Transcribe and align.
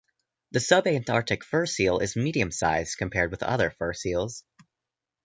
The 0.49 0.57
subantarctic 0.57 1.43
fur 1.43 1.67
seal 1.67 1.99
is 1.99 2.15
medium-sized 2.15 2.97
compared 2.97 3.29
with 3.29 3.43
other 3.43 3.69
fur 3.69 3.93
seals. 3.93 4.43